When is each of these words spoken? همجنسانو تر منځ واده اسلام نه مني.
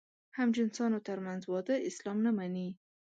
همجنسانو 0.37 0.99
تر 1.07 1.17
منځ 1.25 1.41
واده 1.51 1.75
اسلام 1.89 2.17
نه 2.25 2.31
مني. 2.37 2.69